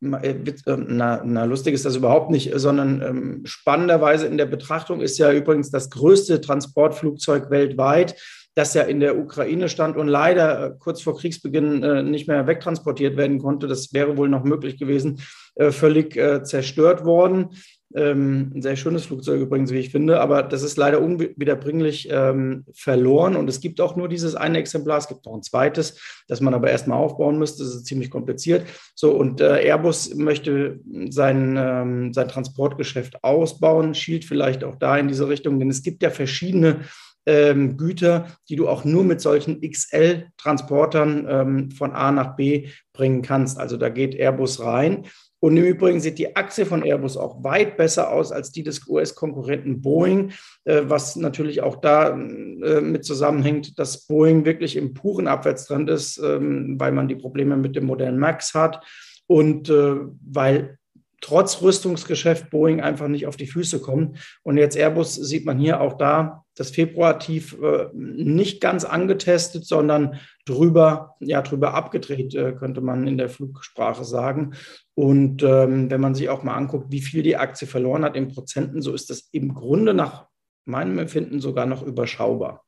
na, 0.00 1.22
na, 1.24 1.44
lustig 1.44 1.74
ist 1.74 1.84
das 1.84 1.96
überhaupt 1.96 2.30
nicht, 2.30 2.52
sondern 2.54 3.02
ähm, 3.02 3.40
spannenderweise 3.44 4.26
in 4.26 4.38
der 4.38 4.46
Betrachtung 4.46 5.00
ist 5.00 5.18
ja 5.18 5.32
übrigens 5.32 5.70
das 5.70 5.90
größte 5.90 6.40
Transportflugzeug 6.40 7.50
weltweit, 7.50 8.16
das 8.54 8.74
ja 8.74 8.82
in 8.82 9.00
der 9.00 9.18
Ukraine 9.18 9.68
stand 9.68 9.96
und 9.96 10.08
leider 10.08 10.66
äh, 10.66 10.70
kurz 10.78 11.00
vor 11.00 11.16
Kriegsbeginn 11.16 11.82
äh, 11.82 12.02
nicht 12.02 12.26
mehr 12.26 12.46
wegtransportiert 12.46 13.16
werden 13.16 13.38
konnte. 13.38 13.68
Das 13.68 13.92
wäre 13.92 14.16
wohl 14.16 14.28
noch 14.28 14.44
möglich 14.44 14.78
gewesen, 14.78 15.20
äh, 15.54 15.70
völlig 15.70 16.16
äh, 16.16 16.42
zerstört 16.42 17.04
worden. 17.04 17.50
Ähm, 17.94 18.52
ein 18.54 18.60
sehr 18.60 18.76
schönes 18.76 19.06
Flugzeug 19.06 19.40
übrigens, 19.40 19.72
wie 19.72 19.78
ich 19.78 19.90
finde, 19.90 20.20
aber 20.20 20.42
das 20.42 20.62
ist 20.62 20.76
leider 20.76 21.00
unwiederbringlich 21.00 22.08
ähm, 22.10 22.66
verloren 22.74 23.34
und 23.34 23.48
es 23.48 23.60
gibt 23.60 23.80
auch 23.80 23.96
nur 23.96 24.10
dieses 24.10 24.34
eine 24.34 24.58
Exemplar, 24.58 24.98
es 24.98 25.08
gibt 25.08 25.24
noch 25.24 25.34
ein 25.34 25.42
zweites, 25.42 25.98
das 26.28 26.42
man 26.42 26.52
aber 26.52 26.70
erstmal 26.70 26.98
aufbauen 26.98 27.38
müsste, 27.38 27.62
das 27.62 27.74
ist 27.74 27.86
ziemlich 27.86 28.10
kompliziert. 28.10 28.66
So, 28.94 29.12
und 29.12 29.40
äh, 29.40 29.62
Airbus 29.64 30.14
möchte 30.14 30.80
sein, 31.08 31.56
ähm, 31.58 32.12
sein 32.12 32.28
Transportgeschäft 32.28 33.24
ausbauen, 33.24 33.94
schielt 33.94 34.26
vielleicht 34.26 34.64
auch 34.64 34.74
da 34.74 34.98
in 34.98 35.08
diese 35.08 35.28
Richtung, 35.28 35.58
denn 35.58 35.70
es 35.70 35.82
gibt 35.82 36.02
ja 36.02 36.10
verschiedene 36.10 36.80
ähm, 37.24 37.76
Güter, 37.76 38.26
die 38.48 38.56
du 38.56 38.68
auch 38.68 38.84
nur 38.84 39.04
mit 39.04 39.20
solchen 39.20 39.60
XL-Transportern 39.60 41.26
ähm, 41.28 41.70
von 41.70 41.92
A 41.92 42.10
nach 42.10 42.36
B 42.36 42.68
bringen 42.92 43.22
kannst. 43.22 43.58
Also 43.58 43.76
da 43.76 43.90
geht 43.90 44.14
Airbus 44.14 44.60
rein. 44.64 45.06
Und 45.40 45.56
im 45.56 45.64
Übrigen 45.64 46.00
sieht 46.00 46.18
die 46.18 46.34
Aktie 46.36 46.66
von 46.66 46.82
Airbus 46.82 47.16
auch 47.16 47.44
weit 47.44 47.76
besser 47.76 48.10
aus 48.10 48.32
als 48.32 48.50
die 48.50 48.62
des 48.62 48.86
US-Konkurrenten 48.88 49.80
Boeing, 49.80 50.32
äh, 50.64 50.82
was 50.84 51.16
natürlich 51.16 51.62
auch 51.62 51.76
da 51.76 52.10
äh, 52.10 52.80
mit 52.80 53.04
zusammenhängt, 53.04 53.78
dass 53.78 54.06
Boeing 54.06 54.44
wirklich 54.44 54.76
im 54.76 54.94
puren 54.94 55.28
Abwärtstrend 55.28 55.88
ist, 55.90 56.18
ähm, 56.18 56.74
weil 56.78 56.92
man 56.92 57.08
die 57.08 57.16
Probleme 57.16 57.56
mit 57.56 57.76
dem 57.76 57.86
Modell 57.86 58.12
Max 58.12 58.54
hat 58.54 58.84
und 59.26 59.68
äh, 59.68 59.96
weil 60.26 60.78
trotz 61.20 61.62
Rüstungsgeschäft 61.62 62.50
Boeing 62.50 62.80
einfach 62.80 63.08
nicht 63.08 63.26
auf 63.26 63.36
die 63.36 63.46
Füße 63.46 63.80
kommt. 63.80 64.18
Und 64.42 64.56
jetzt 64.56 64.76
Airbus 64.76 65.14
sieht 65.14 65.46
man 65.46 65.58
hier 65.58 65.80
auch 65.80 65.94
da 65.94 66.44
das 66.58 66.70
Februar-Tief 66.70 67.56
äh, 67.62 67.88
nicht 67.94 68.60
ganz 68.60 68.84
angetestet, 68.84 69.64
sondern 69.64 70.16
drüber, 70.44 71.16
ja, 71.20 71.42
drüber 71.42 71.74
abgedreht, 71.74 72.34
äh, 72.34 72.52
könnte 72.52 72.80
man 72.80 73.06
in 73.06 73.18
der 73.18 73.28
Flugsprache 73.28 74.04
sagen. 74.04 74.54
Und 74.94 75.42
ähm, 75.42 75.90
wenn 75.90 76.00
man 76.00 76.14
sich 76.14 76.28
auch 76.28 76.42
mal 76.42 76.56
anguckt, 76.56 76.90
wie 76.90 77.00
viel 77.00 77.22
die 77.22 77.36
Aktie 77.36 77.66
verloren 77.66 78.04
hat 78.04 78.16
in 78.16 78.28
Prozenten, 78.28 78.82
so 78.82 78.92
ist 78.92 79.10
das 79.10 79.28
im 79.32 79.54
Grunde 79.54 79.94
nach 79.94 80.26
meinem 80.64 80.98
Empfinden 80.98 81.40
sogar 81.40 81.66
noch 81.66 81.82
überschaubar. 81.82 82.64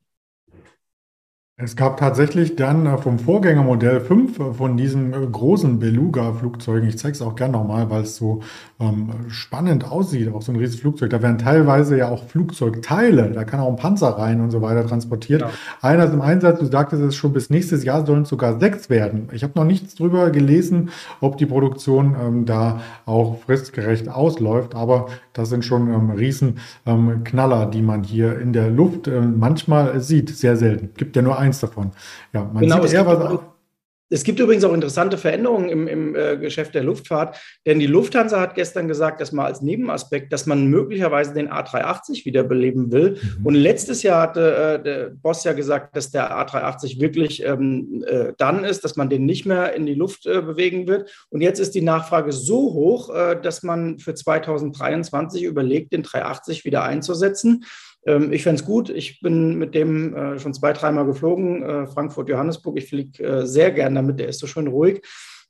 Es 1.63 1.77
gab 1.77 1.99
tatsächlich 1.99 2.57
dann 2.57 2.87
äh, 2.87 2.97
vom 2.97 3.19
Vorgängermodell 3.19 4.01
fünf 4.01 4.39
äh, 4.39 4.55
von 4.55 4.79
diesen 4.79 5.13
äh, 5.13 5.27
großen 5.31 5.79
Beluga-Flugzeugen. 5.79 6.89
Ich 6.89 6.97
zeige 6.97 7.13
es 7.13 7.21
auch 7.21 7.35
gerne 7.35 7.53
nochmal, 7.53 7.91
weil 7.91 8.03
es 8.03 8.17
so 8.17 8.41
ähm, 8.81 9.11
spannend 9.29 9.91
aussieht, 9.91 10.33
auch 10.33 10.41
so 10.41 10.53
ein 10.53 10.57
riesiges 10.57 10.81
Flugzeug. 10.81 11.11
Da 11.11 11.21
werden 11.21 11.37
teilweise 11.37 11.99
ja 11.99 12.09
auch 12.09 12.25
Flugzeugteile, 12.25 13.33
da 13.33 13.45
kann 13.45 13.61
auch 13.61 13.69
ein 13.69 13.77
Panzer 13.77 14.09
rein 14.09 14.41
und 14.41 14.51
so 14.51 14.63
weiter 14.63 14.87
transportiert. 14.87 15.43
Ja. 15.43 15.51
Einer 15.83 16.05
ist 16.05 16.15
im 16.15 16.23
Einsatz, 16.23 16.61
du 16.61 16.67
sagtest 16.67 17.03
es 17.03 17.15
schon, 17.15 17.35
bis 17.35 17.51
nächstes 17.51 17.85
Jahr 17.85 18.07
sollen 18.07 18.23
es 18.23 18.31
sogar 18.31 18.59
sechs 18.59 18.89
werden. 18.89 19.29
Ich 19.33 19.43
habe 19.43 19.53
noch 19.57 19.65
nichts 19.65 19.95
drüber 19.95 20.31
gelesen, 20.31 20.89
ob 21.21 21.37
die 21.37 21.47
Produktion 21.47 22.17
ähm, 22.19 22.47
da 22.47 22.81
auch 23.05 23.39
fristgerecht 23.43 24.09
ausläuft, 24.09 24.75
aber 24.75 25.09
das 25.35 25.51
sind 25.51 25.65
schon 25.65 25.93
ähm, 25.93 26.11
Riesenknaller, 26.11 27.65
ähm, 27.65 27.71
die 27.71 27.83
man 27.83 28.03
hier 28.03 28.41
in 28.41 28.55
der 28.55 28.71
Luft 28.71 29.09
äh, 29.09 29.21
manchmal 29.21 30.01
sieht, 30.01 30.31
sehr 30.31 30.57
selten. 30.57 30.91
Gibt 30.97 31.17
ja 31.17 31.23
nur 31.23 31.39
ein 31.39 31.50
eins 31.51 31.61
davon. 31.61 31.93
Ja, 32.33 32.45
man 32.45 32.63
genau, 32.63 32.83
sieht 32.83 32.95
eher 32.95 33.07
was. 33.07 33.41
Es 34.13 34.25
gibt 34.25 34.41
übrigens 34.41 34.65
auch 34.65 34.75
interessante 34.75 35.17
Veränderungen 35.17 35.69
im, 35.69 35.87
im 35.87 36.17
äh, 36.17 36.37
Geschäft 36.37 36.75
der 36.75 36.83
Luftfahrt, 36.83 37.37
denn 37.65 37.79
die 37.79 37.87
Lufthansa 37.87 38.41
hat 38.41 38.57
gestern 38.57 38.89
gesagt, 38.89 39.21
dass 39.21 39.31
man 39.31 39.47
als 39.47 39.63
Nebenaspekt, 39.63 40.33
dass 40.33 40.47
man 40.47 40.67
möglicherweise 40.67 41.33
den 41.33 41.49
A380 41.49 42.25
wiederbeleben 42.25 42.91
will. 42.91 43.19
Mhm. 43.39 43.47
Und 43.47 43.55
letztes 43.55 44.03
Jahr 44.03 44.23
hatte 44.23 44.81
äh, 44.81 44.83
der 44.83 45.11
Boss 45.11 45.45
ja 45.45 45.53
gesagt, 45.53 45.97
dass 45.97 46.11
der 46.11 46.37
A380 46.37 47.01
wirklich 47.01 47.45
ähm, 47.45 48.05
äh, 48.05 48.33
dann 48.37 48.65
ist, 48.65 48.83
dass 48.83 48.97
man 48.97 49.11
den 49.11 49.27
nicht 49.27 49.47
mehr 49.47 49.75
in 49.75 49.87
die 49.87 49.95
Luft 49.95 50.27
äh, 50.27 50.43
bewegen 50.43 50.89
wird. 50.89 51.09
Und 51.29 51.41
jetzt 51.41 51.61
ist 51.61 51.77
die 51.77 51.81
Nachfrage 51.81 52.33
so 52.33 52.75
hoch, 52.75 53.15
äh, 53.15 53.41
dass 53.41 53.63
man 53.63 54.01
für 54.01 54.15
2023 54.15 55.45
überlegt, 55.45 55.93
den 55.93 56.03
380 56.03 56.65
wieder 56.65 56.83
einzusetzen. 56.83 57.65
Ähm, 58.07 58.33
ich 58.33 58.43
fände 58.43 58.61
es 58.61 58.67
gut. 58.67 58.91
Ich 58.91 59.21
bin 59.21 59.57
mit 59.57 59.75
dem 59.75 60.15
äh, 60.15 60.39
schon 60.39 60.55
zwei, 60.55 60.73
dreimal 60.73 61.07
geflogen, 61.07 61.63
äh, 61.63 61.87
Frankfurt-Johannesburg. 61.87 62.79
Ich 62.79 62.89
fliege 62.89 63.23
äh, 63.23 63.47
sehr 63.47 63.71
gern 63.71 63.95
damit, 63.95 64.19
der 64.21 64.29
ist 64.29 64.39
so 64.39 64.47
schön 64.47 64.67
ruhig. 64.67 65.03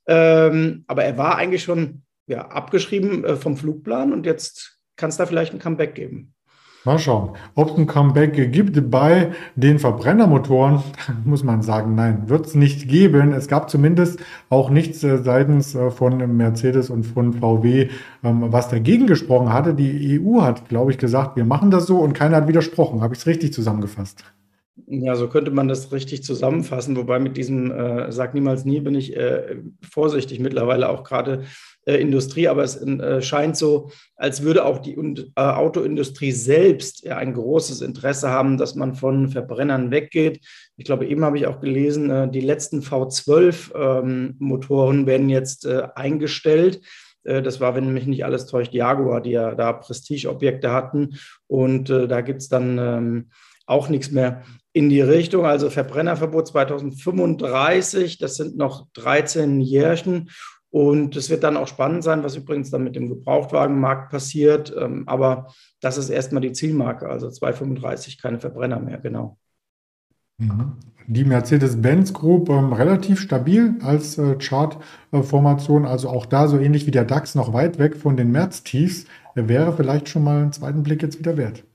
Ähm, 0.07 0.83
aber 0.87 1.03
er 1.03 1.17
war 1.17 1.37
eigentlich 1.37 1.63
schon 1.63 2.03
ja, 2.27 2.47
abgeschrieben 2.47 3.23
äh, 3.23 3.35
vom 3.35 3.57
Flugplan 3.57 4.13
und 4.13 4.25
jetzt 4.25 4.79
kann 4.95 5.09
es 5.09 5.17
da 5.17 5.25
vielleicht 5.25 5.53
ein 5.53 5.59
Comeback 5.59 5.95
geben. 5.95 6.33
Mal 6.83 6.97
schauen. 6.97 7.35
Ob 7.53 7.69
es 7.69 7.77
ein 7.77 7.85
Comeback 7.85 8.51
gibt 8.51 8.89
bei 8.89 9.33
den 9.55 9.77
Verbrennermotoren, 9.77 10.81
muss 11.25 11.43
man 11.43 11.61
sagen, 11.61 11.93
nein, 11.93 12.27
wird 12.27 12.47
es 12.47 12.55
nicht 12.55 12.87
geben. 12.89 13.33
Es 13.33 13.47
gab 13.47 13.69
zumindest 13.69 14.19
auch 14.49 14.71
nichts 14.71 15.03
äh, 15.03 15.19
seitens 15.19 15.75
äh, 15.75 15.91
von 15.91 16.17
Mercedes 16.35 16.89
und 16.89 17.03
von 17.03 17.33
VW, 17.33 17.89
ähm, 18.23 18.45
was 18.51 18.69
dagegen 18.69 19.05
gesprochen 19.05 19.53
hatte. 19.53 19.75
Die 19.75 20.19
EU 20.19 20.41
hat, 20.41 20.69
glaube 20.69 20.91
ich, 20.91 20.97
gesagt, 20.97 21.35
wir 21.35 21.45
machen 21.45 21.69
das 21.69 21.85
so 21.85 21.99
und 21.99 22.13
keiner 22.13 22.37
hat 22.37 22.47
widersprochen. 22.47 23.01
Habe 23.01 23.13
ich 23.13 23.19
es 23.19 23.27
richtig 23.27 23.53
zusammengefasst? 23.53 24.23
Ja, 24.87 25.15
so 25.15 25.27
könnte 25.29 25.51
man 25.51 25.67
das 25.67 25.91
richtig 25.91 26.23
zusammenfassen. 26.23 26.97
Wobei 26.97 27.19
mit 27.19 27.37
diesem 27.37 27.71
äh, 27.71 28.11
Sag 28.11 28.33
niemals 28.33 28.65
nie 28.65 28.79
bin 28.79 28.95
ich 28.95 29.15
äh, 29.15 29.57
vorsichtig 29.87 30.39
mittlerweile 30.39 30.89
auch 30.89 31.03
gerade 31.03 31.43
äh, 31.85 31.95
Industrie. 31.95 32.47
Aber 32.47 32.63
es 32.63 32.77
äh, 32.77 33.23
scheint 33.23 33.57
so, 33.57 33.89
als 34.15 34.43
würde 34.43 34.65
auch 34.65 34.77
die 34.79 34.93
äh, 34.93 35.23
Autoindustrie 35.35 36.31
selbst 36.31 37.03
ja, 37.03 37.17
ein 37.17 37.33
großes 37.33 37.81
Interesse 37.81 38.29
haben, 38.29 38.57
dass 38.57 38.75
man 38.75 38.93
von 38.93 39.29
Verbrennern 39.29 39.89
weggeht. 39.89 40.41
Ich 40.77 40.85
glaube, 40.85 41.07
eben 41.07 41.25
habe 41.25 41.39
ich 41.39 41.47
auch 41.47 41.59
gelesen, 41.59 42.11
äh, 42.11 42.29
die 42.29 42.41
letzten 42.41 42.81
V12-Motoren 42.81 44.99
ähm, 44.99 45.07
werden 45.07 45.29
jetzt 45.29 45.67
eingestellt. 45.67 46.81
Das 47.23 47.59
war, 47.59 47.75
wenn 47.75 47.93
mich 47.93 48.07
nicht 48.07 48.25
alles 48.25 48.47
täuscht, 48.47 48.73
Jaguar, 48.73 49.21
die 49.21 49.29
ja 49.31 49.53
da 49.53 49.73
Prestigeobjekte 49.73 50.71
hatten. 50.71 51.19
Und 51.45 51.89
da 51.89 52.21
gibt 52.21 52.41
es 52.41 52.49
dann 52.49 52.79
ähm, 52.79 53.29
auch 53.67 53.89
nichts 53.89 54.09
mehr 54.09 54.41
in 54.73 54.89
die 54.89 55.01
Richtung. 55.01 55.45
Also 55.45 55.69
Verbrennerverbot 55.69 56.47
2035, 56.47 58.17
das 58.17 58.37
sind 58.37 58.57
noch 58.57 58.87
13 58.93 59.61
Jährchen. 59.61 60.31
Und 60.71 61.17
es 61.17 61.29
wird 61.29 61.43
dann 61.43 61.57
auch 61.57 61.67
spannend 61.67 62.03
sein, 62.03 62.23
was 62.23 62.37
übrigens 62.37 62.71
dann 62.71 62.85
mit 62.85 62.95
dem 62.95 63.09
Gebrauchtwagenmarkt 63.09 64.09
passiert. 64.09 64.73
Ähm, 64.77 65.03
aber 65.05 65.47
das 65.81 65.97
ist 65.97 66.09
erstmal 66.09 66.41
die 66.41 66.53
Zielmarke, 66.53 67.09
also 67.09 67.29
235, 67.29 68.21
keine 68.21 68.39
Verbrenner 68.39 68.79
mehr, 68.79 68.97
genau. 68.97 69.37
Mhm. 70.37 70.73
Die 71.07 71.25
Mercedes-Benz 71.25 72.13
Group 72.13 72.49
ähm, 72.49 72.71
relativ 72.71 73.19
stabil 73.19 73.75
als 73.81 74.17
äh, 74.17 74.37
Chartformation, 74.37 75.85
also 75.85 76.09
auch 76.09 76.25
da 76.25 76.47
so 76.47 76.57
ähnlich 76.57 76.87
wie 76.87 76.91
der 76.91 77.03
DAX 77.03 77.35
noch 77.35 77.51
weit 77.51 77.77
weg 77.77 77.97
von 77.97 78.15
den 78.15 78.31
März-Tiefs, 78.31 79.05
wäre 79.35 79.73
vielleicht 79.73 80.07
schon 80.07 80.23
mal 80.23 80.41
einen 80.41 80.53
zweiten 80.53 80.83
Blick 80.83 81.01
jetzt 81.01 81.19
wieder 81.19 81.35
wert. 81.35 81.65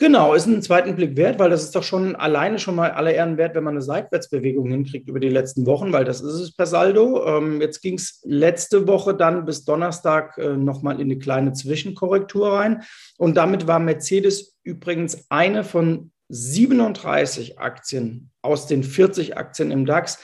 Genau, 0.00 0.32
ist 0.32 0.46
einen 0.46 0.62
zweiten 0.62 0.94
Blick 0.94 1.16
wert, 1.16 1.40
weil 1.40 1.50
das 1.50 1.64
ist 1.64 1.74
doch 1.74 1.82
schon 1.82 2.14
alleine 2.14 2.60
schon 2.60 2.76
mal 2.76 2.92
aller 2.92 3.12
Ehren 3.12 3.36
wert, 3.36 3.56
wenn 3.56 3.64
man 3.64 3.74
eine 3.74 3.82
Seitwärtsbewegung 3.82 4.70
hinkriegt 4.70 5.08
über 5.08 5.18
die 5.18 5.28
letzten 5.28 5.66
Wochen, 5.66 5.92
weil 5.92 6.04
das 6.04 6.20
ist 6.20 6.34
es 6.34 6.54
per 6.54 6.66
Saldo. 6.66 7.26
Ähm, 7.26 7.60
jetzt 7.60 7.82
ging 7.82 7.94
es 7.94 8.20
letzte 8.24 8.86
Woche 8.86 9.12
dann 9.12 9.44
bis 9.44 9.64
Donnerstag 9.64 10.38
äh, 10.38 10.56
nochmal 10.56 11.00
in 11.00 11.10
eine 11.10 11.18
kleine 11.18 11.52
Zwischenkorrektur 11.52 12.52
rein. 12.52 12.84
Und 13.16 13.36
damit 13.36 13.66
war 13.66 13.80
Mercedes 13.80 14.56
übrigens 14.62 15.26
eine 15.30 15.64
von 15.64 16.12
37 16.28 17.58
Aktien 17.58 18.30
aus 18.40 18.68
den 18.68 18.84
40 18.84 19.36
Aktien 19.36 19.72
im 19.72 19.84
DAX, 19.84 20.20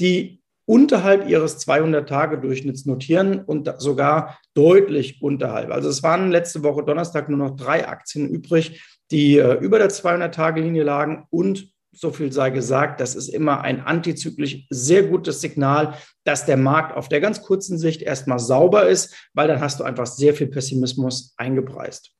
die 0.00 0.42
unterhalb 0.64 1.28
ihres 1.28 1.64
200-Tage-Durchschnitts 1.66 2.86
notieren 2.86 3.40
und 3.44 3.72
sogar 3.78 4.38
deutlich 4.54 5.20
unterhalb. 5.22 5.70
Also 5.70 5.88
es 5.88 6.02
waren 6.02 6.30
letzte 6.30 6.62
Woche 6.62 6.84
Donnerstag 6.84 7.28
nur 7.28 7.38
noch 7.38 7.56
drei 7.56 7.86
Aktien 7.86 8.28
übrig, 8.28 8.82
die 9.12 9.38
äh, 9.38 9.54
über 9.60 9.78
der 9.78 9.90
200-Tage-Linie 9.90 10.82
lagen 10.82 11.26
und 11.30 11.72
so 11.92 12.10
viel 12.10 12.32
sei 12.32 12.50
gesagt, 12.50 13.00
das 13.00 13.14
ist 13.14 13.28
immer 13.28 13.60
ein 13.60 13.80
antizyklisch 13.80 14.66
sehr 14.70 15.02
gutes 15.02 15.42
Signal, 15.42 15.94
dass 16.24 16.46
der 16.46 16.56
Markt 16.56 16.96
auf 16.96 17.08
der 17.08 17.20
ganz 17.20 17.42
kurzen 17.42 17.76
Sicht 17.76 18.00
erstmal 18.00 18.38
sauber 18.38 18.88
ist, 18.88 19.14
weil 19.34 19.46
dann 19.46 19.60
hast 19.60 19.78
du 19.78 19.84
einfach 19.84 20.06
sehr 20.06 20.32
viel 20.32 20.46
Pessimismus 20.46 21.34
eingepreist. 21.36 22.12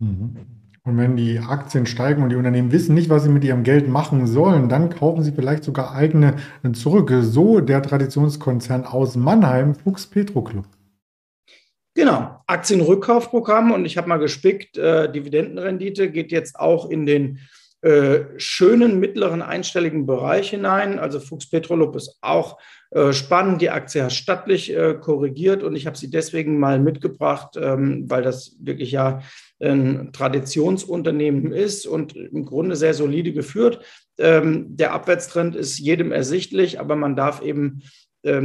Mhm. 0.00 0.36
Und 0.82 0.96
wenn 0.96 1.16
die 1.16 1.38
Aktien 1.38 1.86
steigen 1.86 2.22
und 2.22 2.30
die 2.30 2.36
Unternehmen 2.36 2.72
wissen 2.72 2.94
nicht, 2.94 3.10
was 3.10 3.22
sie 3.22 3.28
mit 3.28 3.44
ihrem 3.44 3.62
Geld 3.62 3.88
machen 3.88 4.26
sollen, 4.26 4.68
dann 4.68 4.88
kaufen 4.88 5.22
sie 5.22 5.32
vielleicht 5.32 5.62
sogar 5.62 5.94
eigene 5.94 6.36
zurück. 6.72 7.12
So 7.20 7.60
der 7.60 7.82
Traditionskonzern 7.82 8.84
aus 8.84 9.14
Mannheim, 9.14 9.74
Fuchs 9.74 10.06
Petro 10.06 10.42
Club. 10.42 10.64
Genau, 11.98 12.44
Aktienrückkaufprogramm 12.46 13.72
und 13.72 13.84
ich 13.84 13.96
habe 13.96 14.08
mal 14.08 14.18
gespickt, 14.18 14.78
äh, 14.78 15.10
Dividendenrendite 15.10 16.12
geht 16.12 16.30
jetzt 16.30 16.54
auch 16.54 16.88
in 16.88 17.06
den 17.06 17.40
äh, 17.80 18.20
schönen 18.36 19.00
mittleren 19.00 19.42
einstelligen 19.42 20.06
Bereich 20.06 20.50
hinein. 20.50 21.00
Also 21.00 21.18
Fuchs 21.18 21.50
Petrolub 21.50 21.96
ist 21.96 22.18
auch 22.20 22.60
äh, 22.92 23.12
spannend. 23.12 23.62
Die 23.62 23.70
Aktie 23.70 24.04
hat 24.04 24.12
stattlich 24.12 24.72
äh, 24.72 24.94
korrigiert 24.94 25.64
und 25.64 25.74
ich 25.74 25.88
habe 25.88 25.98
sie 25.98 26.08
deswegen 26.08 26.60
mal 26.60 26.78
mitgebracht, 26.78 27.58
ähm, 27.60 28.04
weil 28.08 28.22
das 28.22 28.56
wirklich 28.60 28.92
ja 28.92 29.20
ein 29.60 30.12
Traditionsunternehmen 30.12 31.50
ist 31.50 31.84
und 31.84 32.14
im 32.14 32.44
Grunde 32.44 32.76
sehr 32.76 32.94
solide 32.94 33.32
geführt. 33.32 33.84
Ähm, 34.18 34.76
der 34.76 34.92
Abwärtstrend 34.92 35.56
ist 35.56 35.80
jedem 35.80 36.12
ersichtlich, 36.12 36.78
aber 36.78 36.94
man 36.94 37.16
darf 37.16 37.42
eben 37.42 37.82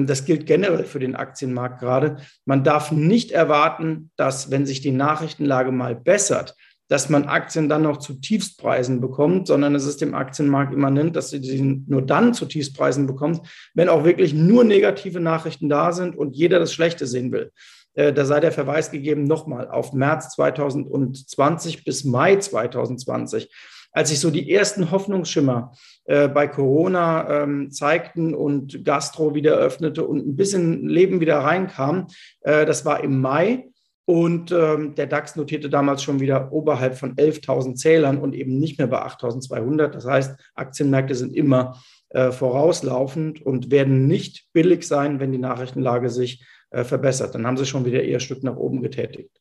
das 0.06 0.26
gilt 0.26 0.46
generell 0.46 0.86
für 0.86 1.00
den 1.00 1.16
Aktienmarkt 1.16 1.80
gerade. 1.80 2.18
Man 2.46 2.64
darf 2.64 2.92
nicht 2.92 3.32
erwarten, 3.32 4.12
dass, 4.16 4.52
wenn 4.52 4.66
sich 4.66 4.82
die 4.82 4.92
Nachrichtenlage 4.92 5.72
mal 5.72 5.96
bessert, 5.96 6.56
dass 6.90 7.10
man 7.10 7.26
Aktien 7.26 7.70
dann 7.70 7.84
noch 7.84 7.98
zu 7.98 8.16
Tiefstpreisen 8.16 9.02
bekommt, 9.02 9.48
sondern 9.48 9.74
es 9.74 9.86
ist 9.86 10.02
dem 10.02 10.14
Aktienmarkt 10.14 10.74
immanent, 10.74 11.16
dass 11.16 11.30
sie 11.30 11.42
sie 11.42 11.84
nur 11.88 12.02
dann 12.02 12.34
zu 12.34 12.46
Tiefstpreisen 12.46 13.08
bekommt, 13.08 13.42
wenn 13.74 13.90
auch 13.90 14.04
wirklich 14.04 14.34
nur 14.34 14.64
negative 14.64 15.20
Nachrichten 15.20 15.70
da 15.70 15.92
sind 15.92 16.16
und 16.16 16.36
jeder 16.36 16.60
das 16.60 16.74
Schlechte 16.74 17.08
sehen 17.08 17.32
will. 17.32 17.52
Äh, 17.96 18.14
da 18.14 18.26
sei 18.26 18.40
der 18.40 18.52
Verweis 18.52 18.92
gegeben 18.92 19.24
nochmal 19.24 19.70
auf 19.70 19.94
März 19.94 20.36
2020 20.36 21.84
bis 21.84 22.04
Mai 22.04 22.36
2020 22.36 23.50
als 23.94 24.10
sich 24.10 24.20
so 24.20 24.30
die 24.32 24.52
ersten 24.52 24.92
Hoffnungsschimmer 24.92 25.72
äh, 26.06 26.28
bei 26.28 26.48
Corona 26.48 27.44
ähm, 27.44 27.72
zeigten 27.72 28.34
und 28.34 28.84
Gastro 28.84 29.36
wieder 29.36 29.54
öffnete 29.54 30.06
und 30.06 30.28
ein 30.28 30.36
bisschen 30.36 30.88
Leben 30.88 31.22
wieder 31.22 31.38
reinkam, 31.38 32.08
äh, 32.42 32.66
das 32.66 32.84
war 32.86 33.04
im 33.04 33.22
Mai. 33.22 33.70
Und 34.06 34.52
ähm, 34.52 34.96
der 34.96 35.08
DAX 35.08 35.38
notierte 35.38 35.70
damals 35.70 36.04
schon 36.04 36.20
wieder 36.20 36.52
oberhalb 36.52 36.98
von 36.98 37.16
11.000 37.16 37.76
Zählern 37.76 38.18
und 38.18 38.36
eben 38.36 38.60
nicht 38.60 38.78
mehr 38.78 38.88
bei 38.88 39.02
8.200. 39.02 39.88
Das 39.88 40.06
heißt, 40.06 40.38
Aktienmärkte 40.56 41.16
sind 41.16 41.34
immer 41.34 41.78
äh, 42.10 42.32
vorauslaufend 42.32 43.42
und 43.42 43.72
werden 43.72 44.06
nicht 44.06 44.48
billig 44.52 44.86
sein, 44.86 45.22
wenn 45.22 45.32
die 45.32 45.38
Nachrichtenlage 45.38 46.10
sich 46.10 46.44
äh, 46.72 46.84
verbessert. 46.84 47.34
Dann 47.34 47.48
haben 47.48 47.56
sie 47.56 47.66
schon 47.66 47.86
wieder 47.86 48.04
eher 48.04 48.20
Stück 48.20 48.44
nach 48.44 48.58
oben 48.58 48.82
getätigt. 48.82 49.40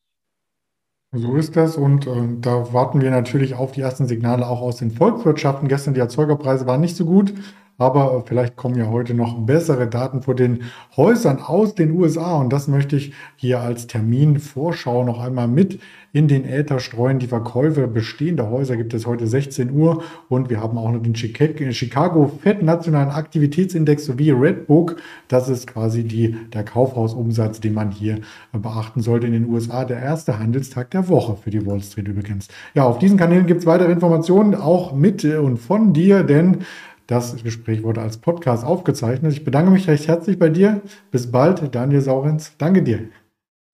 So 1.15 1.37
ist 1.37 1.57
das 1.57 1.77
und 1.77 2.07
äh, 2.07 2.11
da 2.41 2.73
warten 2.73 3.03
wir 3.03 3.11
natürlich 3.11 3.55
auf 3.55 3.73
die 3.73 3.83
ersten 3.83 4.07
Signale 4.07 4.47
auch 4.47 4.63
aus 4.63 4.77
den 4.77 4.91
Volkswirtschaften. 4.91 5.69
Gestern 5.69 5.93
die 5.93 6.01
Erzeugerpreise 6.01 6.67
waren 6.67 6.81
nicht 6.81 6.97
so 6.97 7.05
gut, 7.05 7.35
aber 7.83 8.19
äh, 8.19 8.23
vielleicht 8.27 8.57
kommen 8.57 8.77
ja 8.77 8.87
heute 8.87 9.15
noch 9.15 9.39
bessere 9.45 9.89
Daten 9.89 10.23
vor 10.23 10.35
den 10.35 10.63
Häusern 10.97 11.41
aus 11.41 11.75
den 11.75 11.91
USA 11.93 12.37
und 12.37 12.53
das 12.53 12.69
möchte 12.69 12.97
ich 12.97 13.13
hier 13.37 13.61
als 13.61 13.87
Terminvorschau 13.89 15.05
noch 15.05 15.21
einmal 15.21 15.49
mit 15.49 15.81
in 16.13 16.29
den 16.29 16.45
Äther 16.45 16.79
streuen. 16.79 17.19
Die 17.19 17.27
Verkäufe 17.27 17.89
bestehender 17.89 18.51
Häuser 18.51 18.77
gibt 18.77 18.93
es 18.95 19.07
heute 19.07 19.27
16 19.27 19.73
Uhr 19.73 20.03
und 20.29 20.51
wir 20.51 20.61
haben 20.61 20.77
auch 20.77 20.93
noch 20.93 21.03
den 21.03 21.15
Chicago 21.15 22.31
Fed 22.43 22.63
Nationalen 22.63 23.09
Aktivitätsindex 23.09 24.05
sowie 24.05 24.31
Redbook. 24.31 24.97
Das 25.29 25.49
ist 25.49 25.67
quasi 25.67 26.05
die, 26.05 26.37
der 26.53 26.65
Kaufhausumsatz, 26.65 27.61
den 27.61 27.73
man 27.75 27.91
hier 27.91 28.19
beachten 28.53 29.01
sollte 29.01 29.27
in 29.27 29.33
den 29.33 29.49
USA. 29.49 29.85
Der 29.85 30.01
erste 30.01 30.39
Handelstag 30.39 30.91
der 30.91 31.09
Woche 31.09 31.37
für 31.37 31.51
die 31.51 31.65
Wall 31.67 31.81
Street 31.81 32.09
übrigens. 32.09 32.49
Ja, 32.75 32.85
auf 32.85 32.99
diesen 32.99 33.17
Kanälen 33.17 33.47
gibt 33.47 33.61
es 33.61 33.67
weitere 33.67 33.91
Informationen, 33.91 34.55
auch 34.55 34.93
mit 34.93 35.25
und 35.25 35.59
von 35.59 35.95
dir, 35.95 36.25
denn 36.25 36.59
das 37.07 37.43
Gespräch 37.43 37.83
wurde 37.83 38.01
als 38.01 38.19
Podcast 38.19 38.65
aufgezeichnet. 38.65 39.33
Ich 39.33 39.45
bedanke 39.45 39.71
mich 39.71 39.89
recht 39.89 40.09
herzlich 40.09 40.39
bei 40.39 40.49
dir. 40.49 40.83
Bis 41.11 41.31
bald, 41.31 41.75
Daniel 41.75 42.01
Saurenz. 42.01 42.57
Danke 42.59 42.83
dir. 42.83 43.09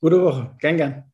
Gute 0.00 0.22
Woche. 0.22 0.50
Gern, 0.60 0.76
gern. 0.76 1.07